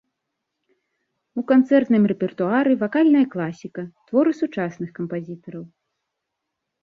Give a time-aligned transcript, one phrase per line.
[1.41, 5.63] У канцэртным рэпертуары вакальная класіка, творы сучасных кампазітараў.